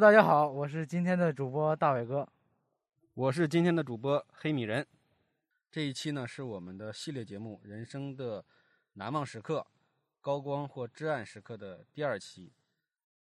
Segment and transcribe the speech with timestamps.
[0.00, 2.26] 大家好，我是今天的主播大伟哥。
[3.12, 4.86] 我是今天的主播黑米人。
[5.70, 8.42] 这一期呢是我们的系列节目《人生的
[8.94, 9.58] 难忘时刻》、
[10.22, 12.50] 高光或至暗时刻的第二期。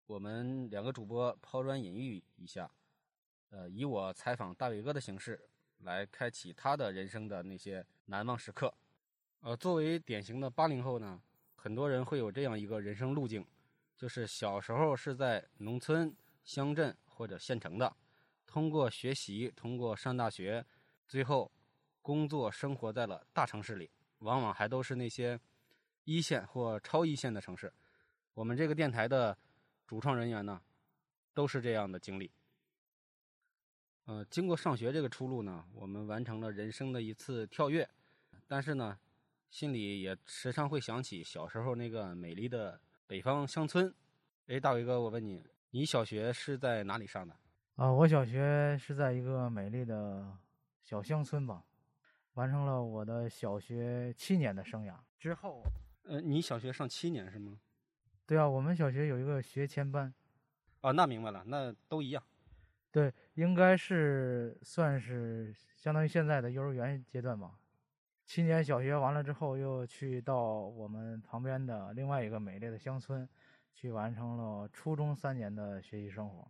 [0.07, 2.67] 我们两个主播抛砖引玉一下，
[3.51, 5.39] 呃，以我采访大伟哥的形式
[5.83, 8.73] 来开启他的人生的那些难忘时刻。
[9.41, 11.21] 呃，作为典型的八零后呢，
[11.57, 13.45] 很多人会有这样一个人生路径，
[13.95, 16.11] 就是小时候是在农村、
[16.45, 17.93] 乡镇或者县城的，
[18.45, 20.65] 通过学习，通过上大学，
[21.07, 21.51] 最后
[22.01, 25.37] 工作生活在了大城市里，往往还都是那些
[26.05, 27.73] 一线或超一线的城市。
[28.35, 29.37] 我们这个电台的
[29.87, 30.61] 主创人员呢，
[31.33, 32.31] 都是这样的经历。
[34.05, 37.89] 呃，经过上学这个出路呢，我们完成了人生的一次跳跃，
[38.45, 38.99] 但是呢，
[39.49, 43.91] 心里也时常会想起小时候那个美丽的北方乡村。
[44.45, 45.43] 哎，大伟哥，我问你，
[45.75, 47.35] 你小学是在哪里上的？
[47.75, 50.25] 啊，我小学是在一个美丽的
[50.81, 51.65] 小乡村吧，
[52.35, 55.61] 完成了我的小学七年的生涯之后，
[56.05, 57.59] 呃，你小学上七年是吗？
[58.25, 60.13] 对啊，我们小学有一个学前班，
[60.79, 62.23] 哦，那明白了，那都一样。
[62.89, 67.51] 对，应该是算是相当于现在的幼儿园阶段吧。
[68.23, 73.27] 七年小学完了之后，又去到我们旁边的另外一个美丽的乡村，
[73.75, 76.49] 去完成了初中三年的学习生活，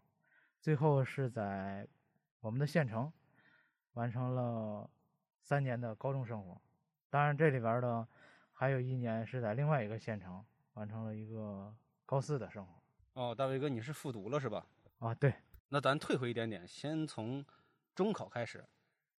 [0.61, 1.85] 最后是在
[2.39, 3.11] 我们的县城
[3.93, 4.87] 完成了
[5.41, 6.61] 三年的高中生活。
[7.09, 8.07] 当然，这里边的
[8.53, 12.73] 还有一年是在另外一个县城完成了一个高四的生活。
[13.13, 14.67] 哦，大伟哥，你是复读了是吧？
[14.99, 15.33] 啊，对，
[15.69, 17.43] 那咱退回一点点，先从
[17.95, 18.63] 中考开始。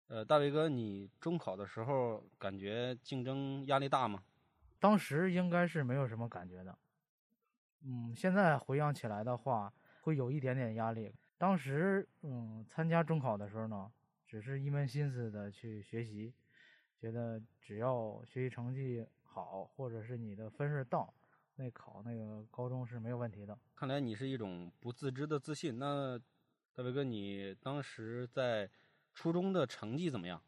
[0.06, 4.22] 呃，大伟哥，你中考的时候感觉竞争压力大吗？
[4.78, 6.78] 当时应该是没有什么感觉的。
[7.88, 11.14] 嗯，现在回想起来的话，会有一点点压力。
[11.38, 13.88] 当时，嗯，参加中考的时候呢，
[14.26, 16.34] 只是一门心思的去学习，
[16.98, 21.14] 觉得只要学习成绩好，或者是你的分数到，
[21.54, 23.56] 那考那个高中是没有问题的。
[23.76, 25.78] 看来你是一种不自知的自信。
[25.78, 26.18] 那
[26.74, 28.68] 大伟哥，你当时在
[29.14, 30.42] 初中的成绩怎么样？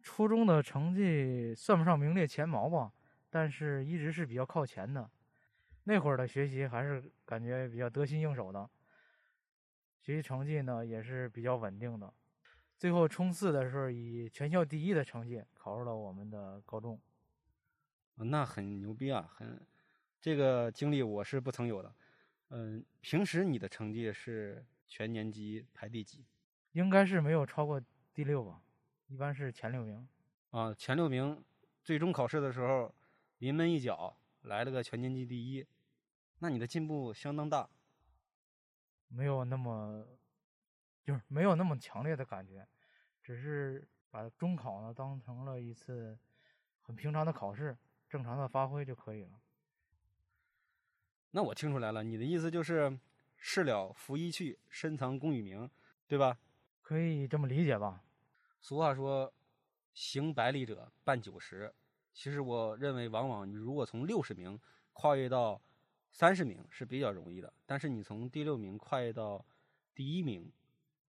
[0.00, 2.90] 初中的成绩算不上名列前茅吧，
[3.28, 5.10] 但是一直是比较靠前的。
[5.84, 8.70] 那会儿的学习还是感觉比较得心应手的，
[10.00, 12.12] 学习成绩呢也是比较稳定的。
[12.78, 17.00] 最后冲刺的时候，以全校第一的成绩考入了我们的高中。
[18.16, 19.60] 啊那很牛逼啊，很
[20.20, 21.94] 这个经历我是不曾有的。
[22.50, 26.24] 嗯，平时你的成绩是全年级排第几？
[26.72, 27.80] 应该是没有超过
[28.12, 28.60] 第六吧，
[29.08, 30.06] 一般是前六名。
[30.50, 31.42] 啊，前六名，
[31.82, 32.94] 最终考试的时候
[33.38, 35.66] 临门一脚来了个全年级第一，
[36.42, 37.70] 那你的进步相当大。
[39.06, 40.04] 没有那么，
[41.04, 42.66] 就是没有那么强烈的感觉，
[43.22, 46.18] 只是把中考呢当成了一次
[46.80, 49.40] 很平常的考试，正常的发挥就可以了。
[51.30, 52.98] 那我听出来了，你的意思就是
[53.36, 55.70] 事了拂衣去，深藏功与名，
[56.08, 56.36] 对吧？
[56.80, 58.02] 可以这么理解吧？
[58.60, 59.32] 俗话说，
[59.94, 61.72] 行百里者半九十。
[62.12, 64.58] 其实我认为，往往你如果从六十名
[64.92, 65.62] 跨越到
[66.12, 69.42] 三十名是比较容易的，但是你从第六名快到
[69.94, 70.52] 第一名，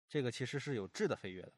[0.08, 1.52] 这个其实是有质的飞跃的。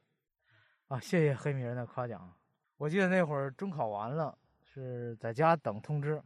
[0.88, 2.34] 啊，谢谢黑米人的夸奖。
[2.78, 6.24] 我记得那会儿中考完了，是在家等通知，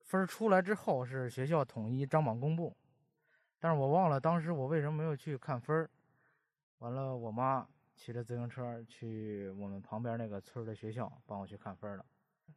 [0.00, 2.76] 分儿出来之后是学校统一张榜公布，
[3.58, 5.90] 但是我忘了当时我为什么没有去看分儿。
[6.80, 12.04] 完了，我妈骑着自行车去我们旁边那个村的学校帮我去看分儿了。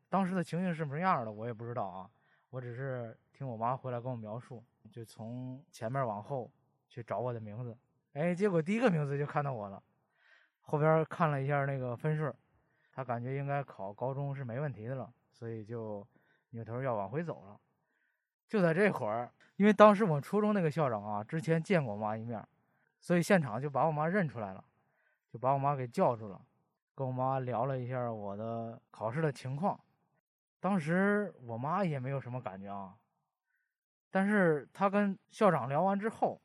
[0.09, 2.09] 当时的情形是什么样的，我也不知道啊。
[2.51, 4.61] 我只是听我妈回来跟我描述，
[4.91, 6.51] 就从前面往后
[6.89, 7.77] 去找我的名字，
[8.11, 9.81] 哎，结果第一个名字就看到我了。
[10.59, 12.29] 后边看了一下那个分数，
[12.91, 16.05] 他感觉应该考高中是没问题的了，所以就
[16.49, 17.57] 扭头要往回走了。
[18.49, 22.45] 就在这会儿，因为当时我初中那个校长啊，之前见过我妈一面，
[22.99, 24.61] 所以现场就把我妈认出来了，
[25.31, 26.41] 就把我妈给叫住了，
[26.93, 29.79] 跟我妈聊了一下我的考试的情况。
[30.61, 32.95] 当时我妈也没有什么感觉啊，
[34.11, 36.39] 但是她跟校长聊完之后，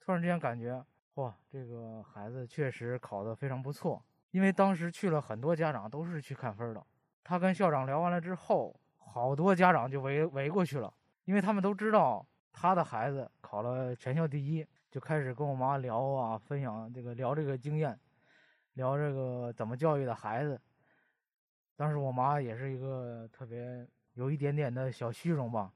[0.00, 0.84] 突然之间感觉
[1.14, 4.04] 哇，这个孩子确实考得非常不错。
[4.32, 6.84] 因为当时去了很多家长都是去看分的，
[7.22, 10.92] 他跟校长聊完了之后，好多家长就围围过去了，
[11.24, 17.98] 因为他们都知道他的孩子考了全校第一，就开始跟我妈聊啊，分享这个聊这个经验，
[18.74, 20.60] 聊这个怎么教育的孩子。
[21.76, 25.70] 当时我妈也是一个特别有一点点的小虚荣吧，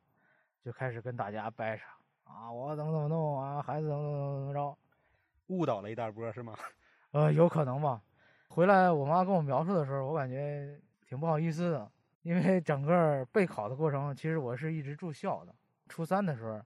[0.62, 1.84] 就开始跟大家掰扯
[2.24, 4.78] 啊，我怎么怎么弄啊，啊，孩子怎么怎么怎么着，
[5.48, 6.54] 误导了一大波是吗？
[7.12, 8.02] 呃，有可能吧。
[8.48, 11.92] 回来我妈跟我描述的时候，我感觉挺不好意思的，
[12.22, 15.54] 因为整个备考的过程，其实我是一直住校的。
[15.88, 16.60] 初三的时候，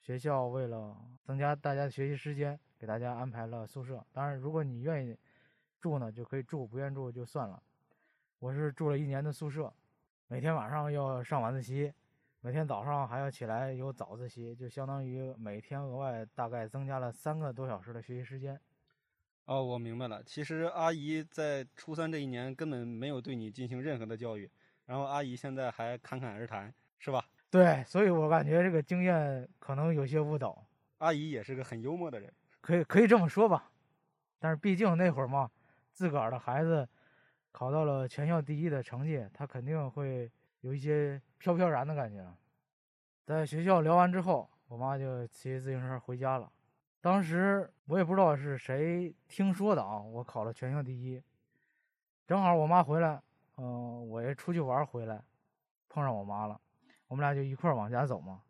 [0.00, 4.02] 学校为了增加大家的学习时间，给大家安排了宿舍。
[4.12, 5.14] 当然，如果你愿意
[5.78, 7.62] 住呢，就可以住；不愿住就算了。
[8.40, 9.72] 我是住了一年的宿舍，
[10.28, 11.92] 每天晚上要上晚自习，
[12.40, 18.60] 每天早上还要起来有早自习，就相当于每天额外大概增加了三个多小时的学习时间。
[19.46, 20.22] 哦，我明白了。
[20.22, 24.48] 其实阿姨在初三这一年根本没有对你进行任何的教育，
[24.86, 27.24] 然后阿姨现在还侃侃而谈，是吧？
[27.50, 30.64] 对，所以我感觉这个经验可能有些误导。
[30.98, 33.72] 阿姨也是个很幽默的人，可以可以这么说吧。
[34.38, 35.50] 但是毕竟那会儿嘛，
[35.92, 36.88] 自个儿的孩子。
[37.50, 40.30] 考到了全校第一的成绩，他肯定会
[40.60, 42.24] 有一些飘飘然的感觉。
[43.24, 46.50] 在学校聊完之后，我妈就骑自行车回家了。
[47.00, 51.22] 当时我也不知道是谁听说的啊，我考了全校第一。
[52.26, 53.20] 正好我妈回来，
[53.56, 55.22] 嗯，我也出去玩回来，
[55.88, 56.60] 碰上我妈了，
[57.06, 58.42] 我们俩就一块往家走嘛。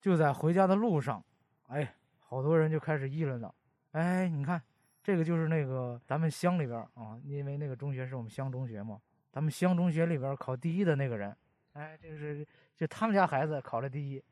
[0.00, 1.24] 就在回家的路上，
[1.68, 3.54] 哎，好多人就开始议论了。
[3.92, 4.60] 哎，你看。
[5.02, 9.00] 这个就是那个咱们乡里边啊，因为那个中学是我们乡中学嘛，
[9.32, 11.36] 咱们乡中学里边考第一的那个人，
[11.72, 12.46] 哎，这是
[12.76, 14.22] 就他们家孩子考了第一。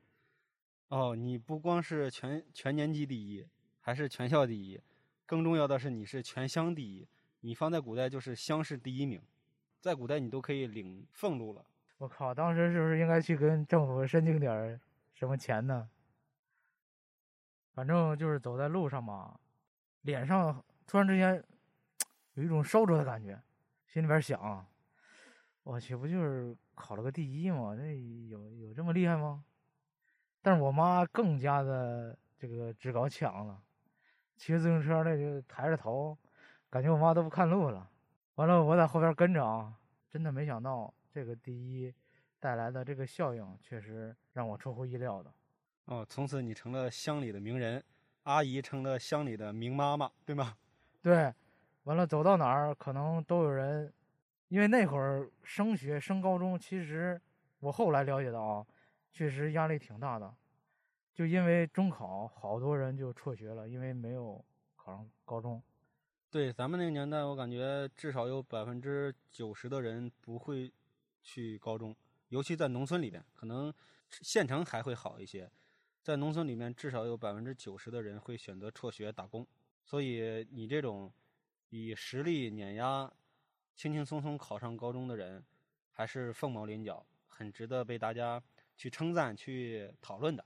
[0.88, 3.44] 哦，你不光是全全年级第一，
[3.80, 4.80] 还是全校第一，
[5.26, 7.06] 更重要的是你是全乡第一。
[7.40, 9.20] 你放在古代就是乡试第一名，
[9.80, 11.64] 在古代你都可以领俸禄了。
[11.98, 14.80] 我靠，当时是不是应该去跟政府申请点
[15.14, 15.88] 什么钱呢？
[17.72, 19.38] 反正就是走在路上嘛。
[20.02, 21.42] 脸上突然之间
[22.34, 23.40] 有一种烧灼的感觉，
[23.86, 24.66] 心里边想：
[25.62, 27.74] 我去，不就是考了个第一吗？
[27.74, 27.94] 那
[28.28, 29.44] 有有这么厉害吗？
[30.42, 33.62] 但是我妈更加的这个趾高气昂了，
[34.36, 36.16] 骑着自行车那就抬着头，
[36.70, 37.90] 感觉我妈都不看路了。
[38.36, 41.92] 完了，我在后边跟着啊，真的没想到这个第一
[42.38, 45.30] 带来的这个效应，确实让我出乎意料的。
[45.84, 47.84] 哦，从此你成了乡里的名人。
[48.24, 50.56] 阿姨成了乡里的名妈妈，对吗？
[51.02, 51.32] 对，
[51.84, 53.92] 完了走到哪儿可能都有人，
[54.48, 57.20] 因为那会儿升学升高中，其实
[57.60, 58.66] 我后来了解到啊，
[59.10, 60.34] 确实压力挺大的，
[61.14, 64.44] 就因为中考，好多人就辍学了，因为没有
[64.76, 65.62] 考上高中。
[66.30, 70.70] 对，咱们那个年代，我感觉至少有百分之九十的人不会
[71.22, 71.96] 去高中，
[72.28, 73.72] 尤其在农村里边，可能
[74.10, 75.50] 县城还会好一些。
[76.02, 79.46] 在农村里面，至少有百分之九十的人会选择辍学打工，
[79.84, 81.12] 所以你这种
[81.68, 83.12] 以实力碾压、
[83.76, 85.44] 轻轻松松考上高中的人，
[85.90, 88.42] 还是凤毛麟角，很值得被大家
[88.76, 90.44] 去称赞、去讨论的，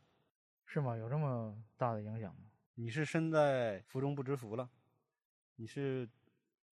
[0.67, 0.97] 是吗？
[0.97, 2.51] 有这么大的影响吗？
[2.75, 4.69] 你是身在福中不知福了，
[5.55, 6.09] 你是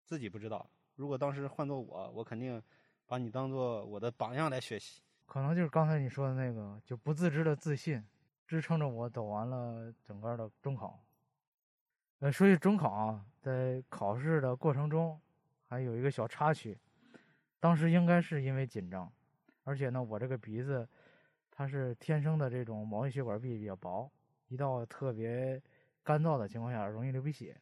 [0.05, 0.71] 自己不知道。
[0.95, 2.63] 如果当时换做我，我肯定
[3.07, 5.03] 把你当做我的榜样来学习。
[5.27, 8.05] 可能就是刚才你说的那个，就不自知的自信。
[8.49, 10.99] 支撑着我走完了整个的中考。
[12.21, 15.21] 呃，说起中考啊，在考试的过程中，
[15.69, 16.79] 还有一个小插曲。
[17.61, 19.13] 当时应该是因为紧张，
[19.65, 20.89] 而且呢，我这个鼻子
[21.51, 24.11] 它是天生的这种毛细血管壁比较薄，
[24.49, 25.63] 一到特别
[26.03, 27.61] 干燥的情况下容易流鼻血。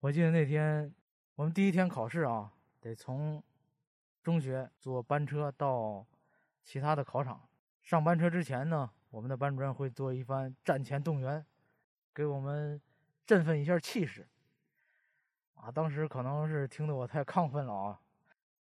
[0.00, 0.92] 我记得那天
[1.34, 3.42] 我们第一天考试啊，得从
[4.22, 6.06] 中学坐班车到
[6.64, 7.46] 其他的考场。
[7.82, 8.90] 上班车之前呢。
[9.12, 11.44] 我们的班主任会做一番战前动员，
[12.14, 12.80] 给我们
[13.26, 14.26] 振奋一下气势。
[15.54, 18.00] 啊，当时可能是听得我太亢奋了啊！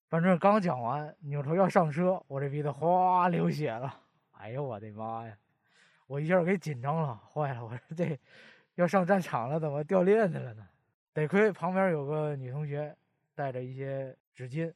[0.08, 3.92] 班主任刚讲完，扭头要上车，我这鼻子哗流血了。
[4.30, 5.36] 哎呦我的妈呀！
[6.06, 7.64] 我一下给紧张了，坏了！
[7.64, 8.16] 我说这
[8.76, 10.64] 要上战场了，怎么掉链子了呢？
[11.12, 12.96] 得亏旁边有个女同学
[13.34, 14.72] 带着一些纸巾，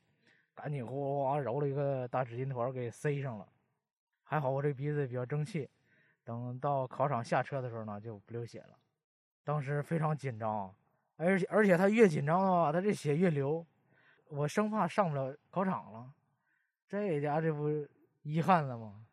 [0.56, 3.46] 赶紧哗揉了一个大纸巾团给塞上了。
[4.32, 5.68] 还好我这鼻子比较争气，
[6.24, 8.78] 等到考场下车的时候呢，就不流血了。
[9.44, 10.74] 当时非常紧张，
[11.18, 13.66] 而且而且他越紧张的话，他这血越流，
[14.28, 16.10] 我生怕上不了考场了。
[16.88, 17.86] 这家这不
[18.22, 19.04] 遗憾了吗？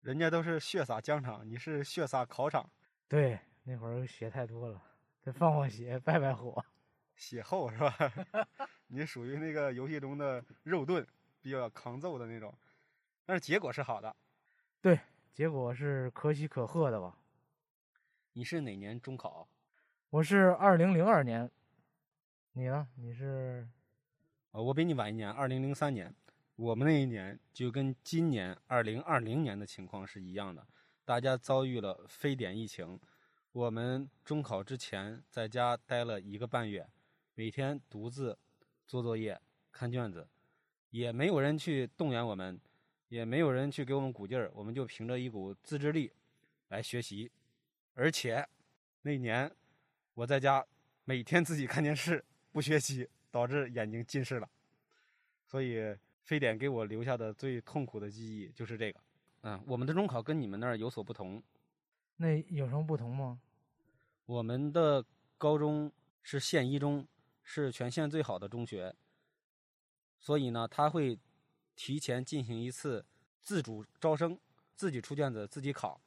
[0.00, 2.68] 人家都是血洒疆场，你是血洒考场。
[3.06, 4.82] 对，那会儿血太多了，
[5.22, 6.60] 得放放血，败败火。
[7.14, 7.96] 血厚是吧？
[8.88, 11.06] 你属于那个游戏中的肉盾，
[11.40, 12.52] 比较抗揍的那种。
[13.24, 14.16] 但是结果是好的。
[14.82, 14.98] 对，
[15.32, 17.16] 结果是可喜可贺的吧？
[18.32, 19.46] 你是哪年中考？
[20.10, 21.48] 我是二零零二年。
[22.54, 22.88] 你呢？
[22.96, 23.68] 你是？
[24.50, 26.12] 呃，我比你晚一年，二零零三年。
[26.56, 30.66] 我们那一年就跟今年二零二零年的情况是一样的，
[31.04, 32.98] 大家遭遇了非典疫情，
[33.52, 36.88] 我们中考之前在家待了一个半月，
[37.36, 38.36] 每天独自
[38.88, 40.26] 做作业、看卷子，
[40.90, 42.60] 也没有人去动员我们，
[43.12, 46.10] 也没有人去给我们鼓劲儿，我们就凭着一股自制力
[46.68, 47.30] 来学习。
[47.92, 48.48] 而且
[49.02, 49.54] 那年
[50.14, 50.64] 我在家
[51.04, 54.48] 每天自己看电视，不学习，导致眼睛近视了。
[55.46, 58.98] 所以非典给我留下的最痛苦的记忆就是这个。
[59.42, 61.42] 嗯，我们的中考跟你们那儿有所不同。
[62.16, 63.38] 那有什么不同吗？
[64.24, 65.04] 我们的
[65.36, 65.92] 高中
[66.22, 67.06] 是县一中，
[67.42, 68.94] 是全县最好的中学，
[70.18, 71.18] 所以呢，他会
[71.74, 73.04] 提前进行一次
[73.40, 74.38] 自主招生，
[74.74, 76.00] 自己出卷子，自己考。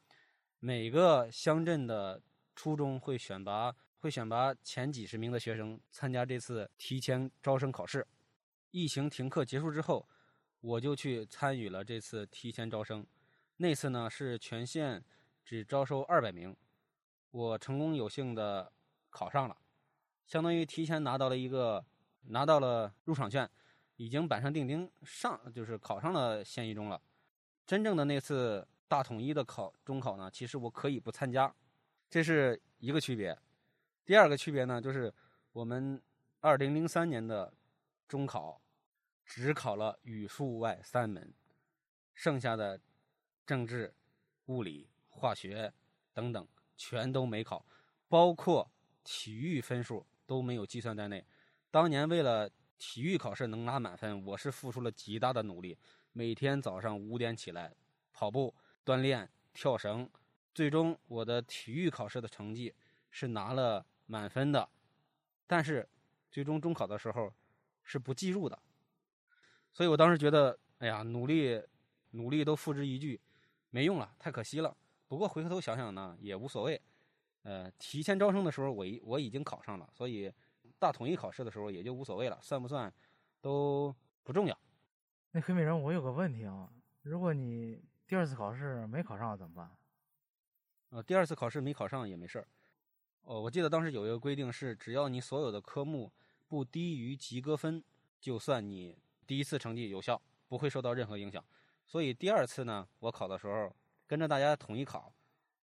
[0.58, 2.22] 每个乡镇的
[2.54, 8.06] 初中会选拔，会选拔前几十名的学生参加这次提前招生考试。
[8.70, 10.08] 疫情停课结束之后，
[10.60, 13.06] 我就去参与了这次提前招生。
[13.58, 15.02] 那次呢是全县
[15.44, 16.56] 只招收二百名，
[17.30, 18.72] 我成功有幸的
[19.10, 19.56] 考上了，
[20.26, 21.84] 相当于提前拿到了一个
[22.22, 23.48] 拿到了入场券，
[23.96, 27.00] 已经板上钉钉上就是考上了县一中了。
[27.66, 31.54] 真正的那次大统一的考中考呢，其实我可以不参加，
[32.08, 33.36] 这是一个区别。
[34.04, 35.12] 第二个区别呢，就是
[35.52, 36.00] 我们
[36.40, 37.52] 二零零三年的
[38.06, 38.60] 中考
[39.24, 41.32] 只考了语数外三门，
[42.14, 42.80] 剩下的。
[43.46, 43.94] 政治、
[44.46, 45.72] 物理、化学
[46.12, 47.64] 等等全都没考，
[48.08, 48.68] 包括
[49.04, 51.24] 体育分数都没有计算在内。
[51.70, 55.76] 当年为了体育考试能拿满分，我是付出了极大的努力，
[56.12, 57.74] 每天早上五点起来
[58.12, 58.54] 跑步、
[58.84, 60.08] 锻炼、跳绳，
[60.54, 62.74] 最终我的体育考试的成绩
[63.10, 64.68] 是拿了满分的，
[65.46, 65.88] 但是
[66.30, 67.32] 最终中考的时候
[67.82, 68.58] 是不计入的。
[69.72, 71.62] 所以我当时觉得，哎呀，努力
[72.10, 73.20] 努力都付之一炬。
[73.70, 74.74] 没用了，太可惜了。
[75.06, 76.80] 不过回过头想想呢，也无所谓。
[77.42, 80.32] 呃，提前招生的时候，我已我已经考上了，所以
[80.78, 82.92] 大统一考试的时候也就无所谓了，算不算
[83.40, 84.58] 都不重要。
[85.32, 86.70] 那黑美人，我有个问题啊，
[87.02, 89.70] 如果你第二次考试没考上怎么办？
[90.90, 92.48] 呃，第二次考试没考上也没事儿。
[93.22, 96.12] 哦，我记得当时有一个规定是，只要你所有的科目
[96.46, 97.82] 不低于及格分，
[98.20, 101.44] 就算你第一次成绩有效，不会受到任何影响。
[101.84, 103.74] 所以第二次呢，我考的时候
[104.06, 105.12] 跟着大家统一考，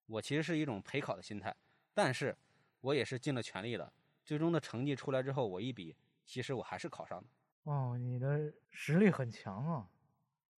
[0.08, 1.56] 我其实是一种陪考的心态，
[1.94, 2.36] 但是
[2.82, 3.92] 我也是尽了全力的。
[4.24, 7.28] 最终的成绩出来之后，我一比，其实我还是考上的。
[7.64, 9.90] 哦，你的实力很强啊！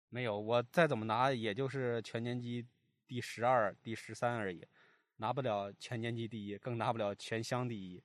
[0.08, 2.66] 没有，我再怎么拿，也就是全年级
[3.06, 4.66] 第十二、第十三而已，
[5.16, 8.02] 拿不了全年级第一，更拿不了全乡第一。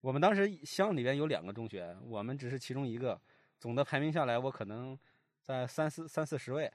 [0.00, 3.20] 我们当时乡里边有两个中学，我们只是其中一个，
[3.58, 4.98] 总的排名下来，我可能。
[5.42, 6.70] 在三四三四十位，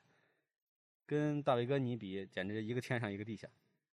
[1.06, 3.48] 跟大伟哥你比，简直一个天上一个地下。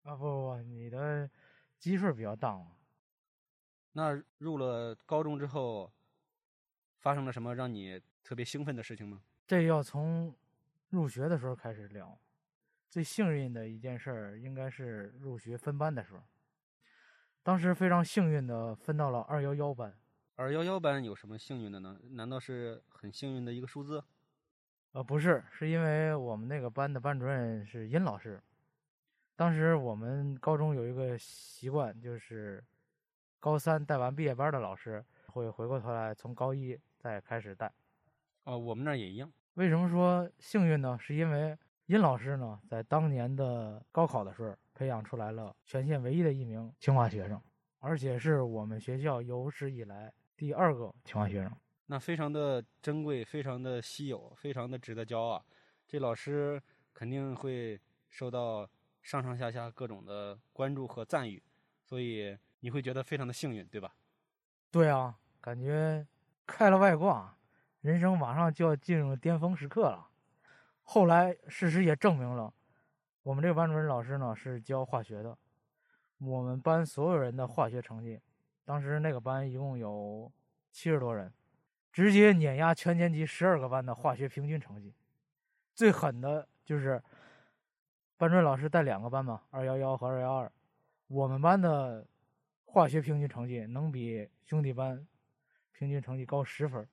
[0.03, 1.29] 啊不不不，你的
[1.77, 2.67] 基数比较大嘛。
[3.93, 5.91] 那入了高中之后，
[6.99, 9.21] 发生了什么让你特别兴奋的事情吗？
[9.47, 10.33] 这要从
[10.89, 12.17] 入学的时候开始聊。
[12.87, 16.23] 最幸运的一件事儿，应该是入学分班的时候。
[17.43, 19.95] 当时非常幸运的分到了二幺幺班。
[20.35, 21.99] 二幺幺班有什么幸运的呢？
[22.11, 24.03] 难道是很幸运的一个数字？
[24.91, 28.41] 呃，不是，是因为我们那个班的班主任是殷老师。
[29.35, 32.63] 当时我们高中有一个习惯，就是
[33.39, 37.71] 高三带完毕业班的老师会回过头来从高一再开始带。
[38.43, 39.31] 哦，我们那儿也一样。
[39.53, 40.97] 为什么说幸运呢？
[40.99, 47.41] 是因为殷老师呢，在当年的高考的时候，培养出来了全县唯一的一名清华学生，
[47.79, 51.51] 而且是我们学校有史以来第二个清华学生。
[51.87, 55.43] 那非常的珍贵，非常的稀有，非常的值得骄傲。
[55.87, 56.61] 这老师
[56.93, 57.79] 肯定会
[58.09, 58.69] 受到
[59.01, 61.41] 上上下下各种的关注和赞誉，
[61.83, 63.93] 所以你会觉得非常的幸运，对吧？
[64.71, 66.05] 对啊，感觉
[66.45, 67.35] 开了外挂，
[67.81, 70.07] 人生马上就要进入巅峰时刻了。
[70.83, 72.53] 后来事实也证明了，
[73.23, 75.37] 我们这个班主任老师呢是教化学的，
[76.17, 78.19] 我们班所有人的化学成绩，
[78.65, 80.31] 当时那个班一共有
[80.71, 81.31] 七十多人。
[81.91, 84.93] 直接碾压全年级十二个班的化学平均成绩，
[85.73, 87.01] 最狠的就是
[88.15, 90.51] 班主任老师带两个班嘛，二幺幺和二幺二，
[91.07, 92.05] 我们班的
[92.71, 95.03] 化学平均成绩能比兄弟班
[95.71, 96.87] 平均成绩高十分。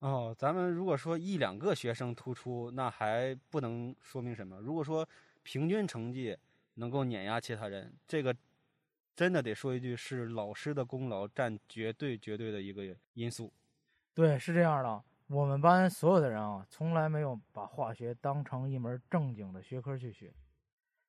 [0.00, 4.60] 哦，咱们如果说一两个学生突出，那还不能说明什么。
[4.60, 5.08] 如果说
[5.42, 6.36] 平均成绩
[6.74, 8.36] 能够碾压其他人，这个
[9.16, 13.50] 真的得说一句，是老师的功劳占绝对绝对的一个因素。
[14.12, 15.02] 对，是这样的。
[15.28, 20.34] 我们班所有的人啊，从来没有把化学当成一门正经的学科去学，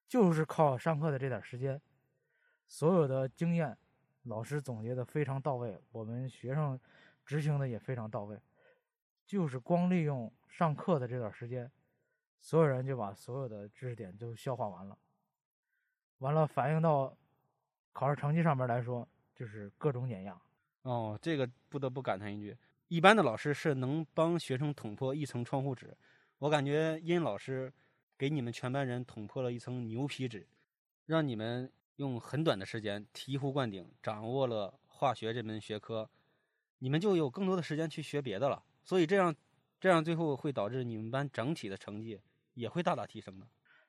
[0.08, 1.82] 就是靠上课的这点时间，
[2.66, 3.78] 所有的经验，
[4.26, 6.80] 老师总结的非常到位，我们学生
[7.26, 8.40] 执行的也非常到位。
[9.26, 11.72] 就是光利用上课的这段时间，
[12.40, 14.98] 所有人就把所有的知识点都消化完了。
[16.20, 17.18] 完了，反映到
[17.92, 20.40] 考试成绩上面来说，就是各种碾压。
[20.84, 22.56] 哦，这个不得不感叹一句：
[22.88, 25.96] 一般的老师是能帮学生捅破一层窗户纸，
[26.38, 27.74] 我感觉殷老师
[28.18, 30.48] 给你们全班人捅破了一层牛皮纸，
[31.08, 36.10] 让你们用很短的时间醍醐灌顶，掌握了化学这门学科，
[36.80, 38.64] 你们就有更多的时间去学别的了。
[38.84, 39.36] 所以这样，
[39.80, 42.22] 这样最后会导致你们班整体的成绩
[42.54, 43.48] 也会大大提升的。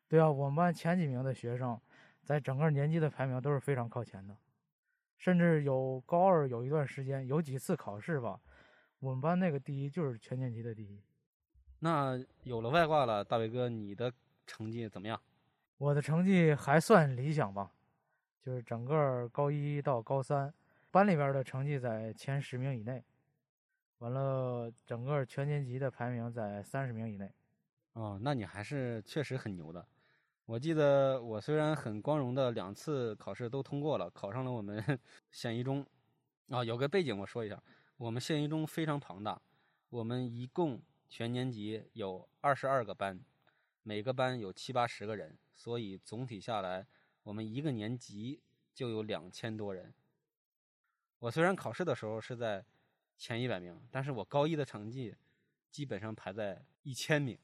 [0.09, 1.81] 对啊，我们班前几名的学生。
[2.27, 4.37] 在整个年级的排名都是非常靠前的，
[5.17, 8.41] 甚至有高二有一段时间有几次考试吧，
[8.99, 11.01] 我们班那个第一就是全年级的第一。
[11.79, 14.13] 那有了外挂了，大伟哥，你的
[14.45, 15.23] 成绩怎么样？
[15.79, 17.71] 我的成绩还算理想吧，
[18.47, 20.55] 就是整个高一到高三，
[20.93, 23.03] 班里边的成绩在前十名以内，
[23.99, 27.29] 完了整个全年级的排名在三十名以内。
[27.95, 29.85] 哦，那你还是确实很牛的。
[30.45, 34.81] 我记得我虽然很光荣的两次考试都通过了，考上了我们
[35.33, 35.85] 县一中。
[36.49, 37.61] 啊，有个背景我说一下，
[37.97, 39.43] 我们县一中非常庞大，
[39.91, 43.19] 我们一共全年级有二十二个班，
[43.83, 46.87] 每个班有七八十个人，所以总体下来，
[47.27, 48.41] 我们一个年级
[48.73, 49.93] 就有两千多人。
[51.19, 52.65] 我虽然考试的时候是在
[53.19, 55.13] 前一百名，但是我高一的成绩
[55.69, 57.37] 基本上排在一千名。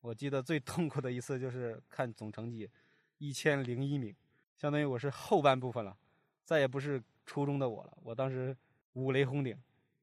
[0.00, 2.70] 我记得最痛苦的一次就是看总成绩，
[3.18, 4.16] 一千零一名，
[4.56, 5.94] 相当于我是后半部分了，
[6.42, 7.98] 再也不是初中的我了。
[8.04, 8.56] 我当时
[8.94, 9.54] 五雷轰顶，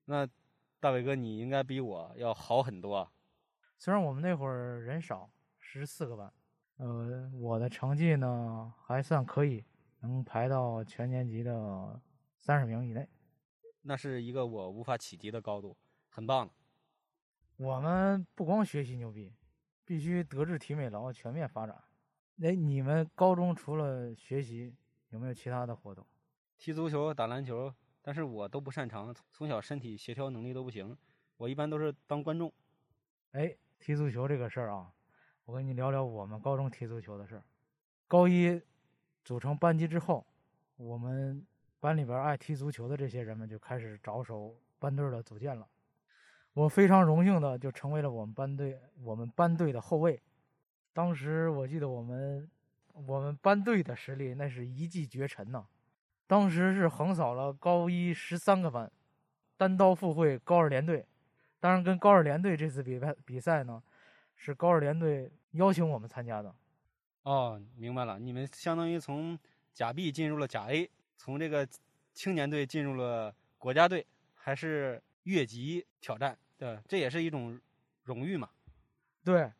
[0.05, 0.29] 那
[0.79, 3.11] 大伟哥你应该比我要好很多啊。
[3.79, 6.31] 虽然我们那会儿人少，十四个班，
[6.83, 9.63] 呃，我的成绩呢还算可以，
[10.01, 12.01] 能排到全年级的
[12.41, 13.07] 三十名以内，
[13.83, 15.77] 那是一个我无法企及的高度，
[16.09, 16.51] 很棒了。
[17.55, 19.33] 我们不光学习牛逼。
[19.85, 21.83] 必须德智体美劳全面发展。
[22.41, 24.73] 哎，你们高中除了学习，
[25.09, 26.07] 有没有其他的活动？
[26.57, 29.13] 踢足球、打篮球，但是我都不擅长。
[29.33, 30.97] 从小身体协调能力都不行，
[31.35, 32.51] 我一般都是当观众。
[33.31, 34.93] 哎，踢足球这个事儿啊，
[35.45, 37.43] 我跟你聊聊我们高中踢足球的事儿。
[38.07, 38.61] 高一
[39.25, 40.25] 组成班级之后，
[40.77, 41.45] 我们
[41.81, 45.67] 班里边爱踢足球的这些人们就开始着手班队的组建了。
[46.53, 50.21] 我非常荣幸的就成为了我们班队我们班队的后卫。
[50.93, 52.49] 当时我记得我们
[52.93, 55.65] 我们班队的实力那是一骑绝尘呐，
[56.25, 58.89] 当时是横扫了高一十三个班，
[59.57, 61.05] 单刀赴会高二联队。
[61.59, 63.81] 当然，跟高二联队这次比赛比赛呢，
[64.35, 66.53] 是高二联队邀请我们参加的。
[67.23, 69.37] 哦，明白了，你们相当于从
[69.73, 71.67] 甲 B 进入了甲 A，从这个
[72.13, 76.37] 青年队进入了国家队，还是越级挑战？
[76.57, 77.59] 对，这也是一种
[78.03, 78.49] 荣誉嘛。
[79.23, 79.51] 对，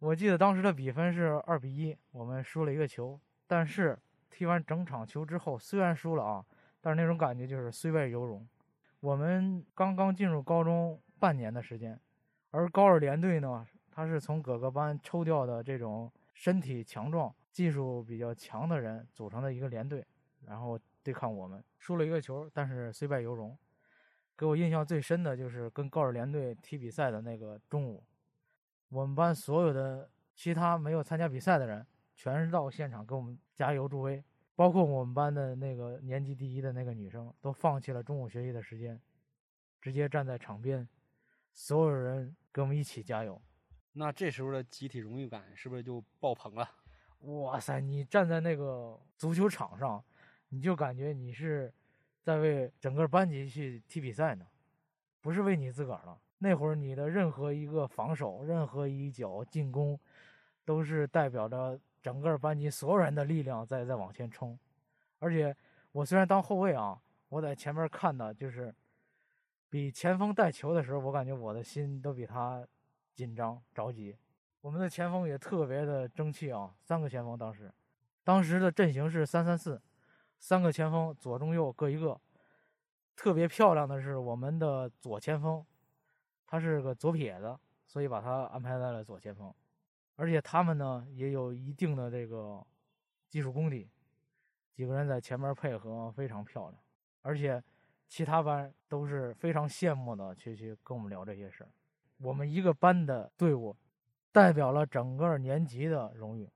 [0.00, 3.18] 我记得当时的比分是二比一，我们输了一个球。
[3.46, 6.44] 但是踢完整场球之后，虽然输了啊，
[6.80, 8.46] 但是那种感觉就是虽败犹荣。
[8.98, 11.98] 我们刚刚进入高中半年的时间，
[12.50, 20.06] 而高二联队呢，他是从各个班抽调的这种身体强壮、技术比较强的人组成的一个连队，
[20.46, 23.56] 然后对抗我们，输了一个球，但是虽败犹荣。
[24.36, 28.02] 给我印象最深的就是跟高尔联队踢比赛的那个中午，
[28.88, 34.24] 我们班所有的其他没有参加比赛的人，全是到现场给我们加油助威，
[34.54, 38.98] 包括我们班的那个年级第一的那个女生，都放弃了中午学习的时间，
[39.78, 40.88] 直接站在场边，
[41.52, 43.38] 所有人跟我们一起加油。
[43.92, 46.68] 那这时候的集体荣誉感是不是就爆棚了？
[47.20, 50.02] 哇塞，你站在那个足球场上，
[50.48, 51.72] 你就感觉你是。
[52.22, 54.46] 在为整个班级去踢比赛呢，
[55.22, 56.20] 不是为你自个儿了。
[56.36, 59.98] 那会儿你的任何一个防守，任何一脚进攻，
[60.66, 64.56] 都是代表着整个班级所有人的力量在在往前冲。
[65.18, 65.56] 而且
[65.92, 67.00] 我虽然当后卫啊，
[67.30, 68.72] 我在前面看的就是
[69.70, 72.62] 比前锋带球的时候，我感觉我的心都比他
[73.20, 74.16] 紧张着急。
[74.62, 77.70] 我们的前锋也特别的争气啊，三个前锋当时，
[78.24, 79.78] 当时的阵型是三三四。
[80.38, 82.18] 三个前锋，左中右各一个。
[83.14, 85.62] 特别漂亮的是，我们的左前锋，
[86.46, 89.52] 他是个左撇子，所以把他安排在了左前锋。
[90.16, 92.66] 而且他们呢也有一定的这个
[93.28, 93.90] 技术功底，
[94.72, 96.82] 几个人在前面配合非常漂亮。
[97.20, 97.62] 而且
[98.08, 101.70] 其他班都是非常羡慕的，去去跟我们聊这些事儿。
[102.22, 103.74] 我们一个班的队伍，
[104.30, 106.48] 代表了整个年级的荣誉。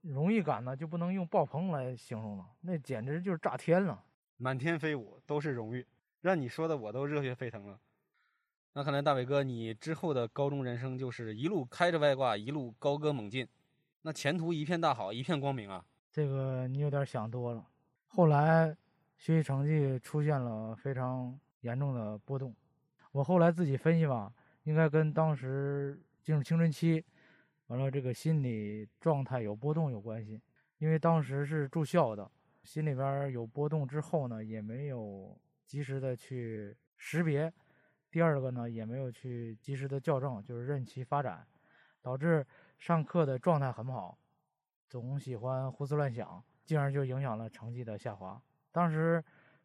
[0.00, 4.02] 荣誉感呢就不能用爆棚来形容了，那简直就是炸天了。
[4.36, 5.86] 满天飞舞都是荣誉，
[6.20, 7.78] 让你说的我都热血沸腾了。
[8.72, 13.46] 那看来大伟哥，你之后的高中人生就是一路开着外挂，一路高歌猛进，
[14.02, 15.84] 那前途一片大好，一片光明啊！
[16.10, 17.64] 这个你有点想多了。
[18.08, 18.76] 后来
[19.16, 22.54] 学习成绩出现了非常严重的波动，
[23.12, 24.32] 我后来自己分析吧，
[24.64, 27.04] 应该跟当时进入青春期，
[27.68, 30.42] 完了这个心理状态有波动有关系。
[30.78, 32.30] 因为当时是住校的，
[32.62, 37.50] 心里边有波动之后呢，也没有及时的去识别。
[38.10, 41.46] 第二个呢，也没有去及时的校正，就是任其发展，
[42.02, 42.46] 导致
[42.78, 44.18] 上课的状态很不好，
[44.88, 48.40] 总喜欢胡思乱想，进而就影响了成绩的下滑。
[48.72, 49.22] 当时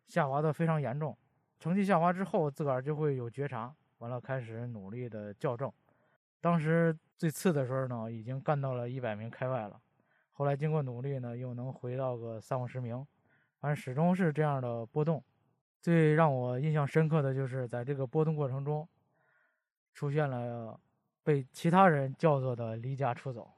[0.08, 1.18] 下滑的非常严重，
[1.60, 5.72] 成绩下滑之后，自个儿就会有觉察，完了开始努力的校正。
[6.42, 9.80] 当时最次的时候呢，已经干到了一百名开外了，
[10.32, 13.06] 后来经过努力呢，又能回到个三五十名，
[13.60, 15.24] 反正始终是这样的波动。
[15.82, 18.88] 最让我印象深刻的就是在这个波动过程中，
[19.94, 20.80] 出现了
[21.24, 23.50] 被其他人叫做的离家出走。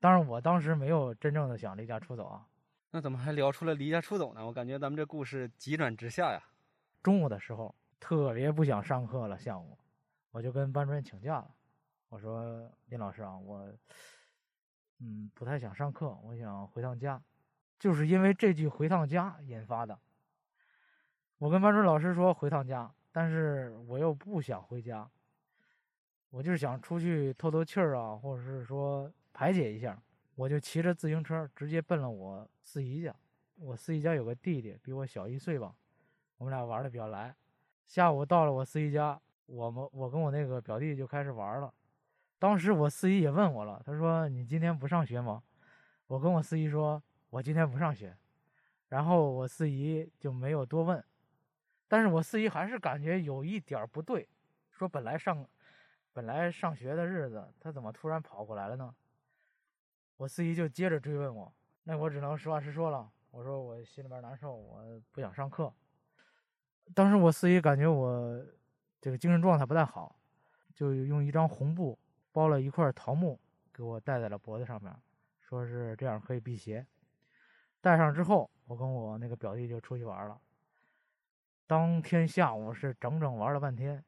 [0.00, 2.46] 当然，我当时没有真正的想离家出走啊。
[2.90, 4.44] 那怎么还聊出了离家出走呢？
[4.46, 6.42] 我感觉咱们这故事急转直下呀。
[7.02, 9.78] 中午的时候特别不想上课了，下午
[10.32, 11.54] 我就跟班主任请假了。
[12.08, 13.72] 我说：“林老师啊，我
[14.98, 17.22] 嗯不太想上课，我想回趟家。”
[17.78, 19.96] 就是因为这句“回趟家”引发的。
[21.38, 25.08] 我跟班主任老师说回趟家，但是我又不想回家，
[26.30, 29.96] 我就是想出去透透气儿啊，或者是说排解一下，
[30.34, 33.14] 我就骑着自行车直接奔了我四姨家。
[33.54, 35.72] 我四姨家有个弟弟，比我小一岁吧，
[36.38, 37.32] 我们俩玩的比较来。
[37.86, 41.72] 下午到了我四姨家，我们我跟我那个表弟就开始玩了。
[42.38, 45.42] 当时我四姨也问我了，他说：“你今天不上学吗？”
[46.08, 48.16] 我跟我四姨说：“我今天不上学。”
[48.88, 51.02] 然后我四姨就没有多问。
[51.86, 54.28] 但是我四姨还是感觉有一点不对，
[54.70, 55.46] 说本来上，
[56.12, 58.94] 本来上学的日子，他怎么突然跑过来了呢？
[60.16, 61.52] 我四姨就接着追问我，
[61.84, 65.72] 那我只能实话实说了，我说我心里边难受，我不想上课。
[66.94, 68.40] 当时我四姨感觉我
[69.00, 70.14] 这个精神状态不太好，
[70.74, 71.98] 就用一张红布
[72.30, 73.38] 包了一块桃木
[73.72, 74.94] 给我戴在了脖子上面，
[75.40, 76.86] 说是这样可以辟邪。
[77.80, 80.38] 戴上之后，我跟我那个表弟就出去玩了。
[81.66, 84.04] 当天下午是整整玩了半天，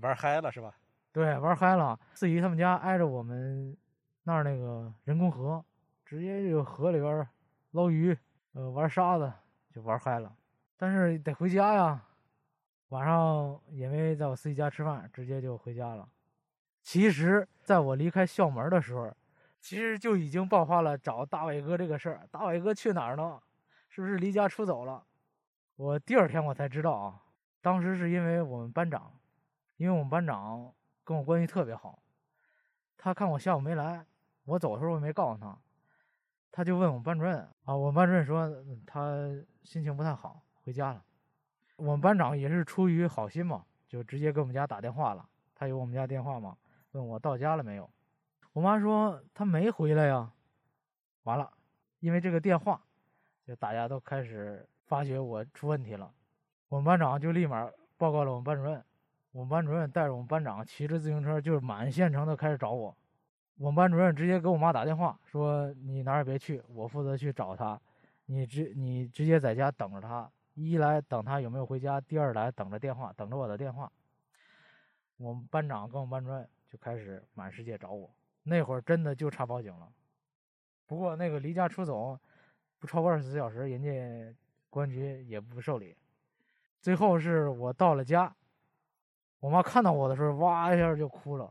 [0.00, 0.76] 玩嗨了是吧？
[1.12, 1.98] 对，玩嗨了。
[2.14, 3.76] 四姨他们家挨着我们
[4.24, 5.64] 那儿那个人工河，
[6.04, 7.26] 直接就河里边
[7.70, 8.16] 捞鱼，
[8.52, 9.32] 呃，玩沙子，
[9.70, 10.36] 就玩嗨了。
[10.76, 12.04] 但是得回家呀，
[12.90, 16.08] 晚上也没在我四姨家吃饭，直接就回家了。
[16.82, 19.12] 其实，在我离开校门的时候，
[19.60, 22.28] 其实就已经爆发了找大伟哥这个事儿。
[22.30, 23.40] 大伟哥去哪儿呢？
[23.88, 25.04] 是不是离家出走了？
[25.74, 27.22] 我第二天我才知道啊，
[27.60, 29.12] 当时是因为我们班长，
[29.78, 30.72] 因为我们班长
[31.02, 32.00] 跟我关系特别好，
[32.96, 34.06] 他看我下午没来，
[34.44, 35.58] 我走的时候我没告诉他，
[36.52, 38.48] 他就问我们班主任啊，我们班主任说
[38.86, 39.28] 他
[39.64, 41.02] 心情不太好，回家了。
[41.76, 46.56] 我们班长也是出于好心嘛，就直接给我们家打电话了，他有我们家电话嘛，
[46.92, 47.88] 问我到家了没有。
[48.52, 50.32] 我妈说他没回来呀，
[51.24, 51.52] 完了，
[52.00, 52.80] 因为这个电话，
[53.46, 54.66] 就大家都开始。
[54.86, 56.08] 发觉我出问题了，
[56.68, 58.80] 我们班长就立马报告了我们班主任。
[59.32, 62.96] 我们班主任带着我们班长骑着自行车，就是满县城的开始找我。
[63.58, 67.76] 我们班主任直接给我妈打电话说：“你哪儿也别去，我负责去找他。
[68.26, 73.90] 你直你直接在家等着他，一来等他有没有回家，第二来等着电话，等着我的电话。”
[75.18, 78.10] 我们班长跟我们班主任就开始满世界找我。
[78.42, 79.88] 那会儿真的就差报警了。
[80.86, 82.18] 不过那个离家出走
[82.78, 84.34] 不超过二十四小时，人家。
[84.68, 85.96] 公安局也不受理，
[86.82, 88.30] 最后是我到了家，
[89.40, 91.50] 我妈看到我的时候，哇一下就哭了。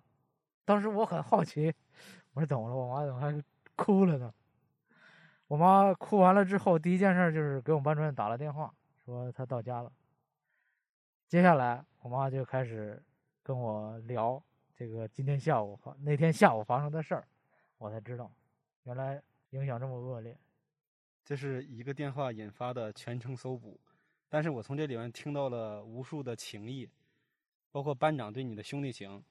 [0.63, 1.74] 当时我很好奇，
[2.34, 2.76] 我说怎么了？
[2.76, 3.44] 我妈怎么还
[3.76, 4.32] 哭了呢？
[5.48, 8.72] 我妈哭完了之后，第一件事就是给我们班主任打了电话，
[9.06, 9.94] 说他到家了。
[11.28, 13.02] 接下来，我妈就开始
[13.44, 14.41] 跟我聊
[14.76, 17.28] 这个今天下午那天下午发生的事儿，
[17.78, 18.32] 我才知道，
[18.84, 20.36] 原来影响这么恶劣。
[21.24, 23.80] 这是一个电话引发的全程搜捕，
[24.28, 26.89] 但是我从这里面听到了无数的情谊，
[27.72, 29.24] 包括班长对你的兄弟情，